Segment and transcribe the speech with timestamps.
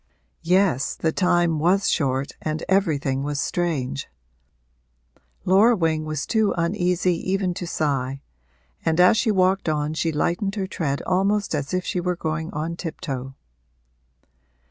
[0.41, 4.09] Yes, the time was short and everything was strange.
[5.45, 8.23] Laura Wing was too uneasy even to sigh,
[8.83, 12.49] and as she walked on she lightened her tread almost as if she were going
[12.51, 13.35] on tiptoe.